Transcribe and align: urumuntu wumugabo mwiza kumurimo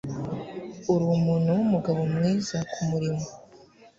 urumuntu 0.91 1.47
wumugabo 1.57 2.01
mwiza 2.13 2.57
kumurimo 2.71 3.25